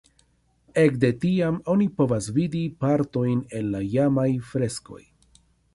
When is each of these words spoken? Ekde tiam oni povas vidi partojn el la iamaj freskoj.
Ekde 0.83 1.11
tiam 1.25 1.59
oni 1.75 1.87
povas 1.99 2.31
vidi 2.39 2.65
partojn 2.85 3.47
el 3.61 3.73
la 3.77 3.87
iamaj 3.95 4.29
freskoj. 4.53 5.03